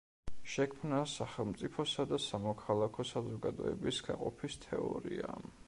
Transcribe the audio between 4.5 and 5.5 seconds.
თეორია.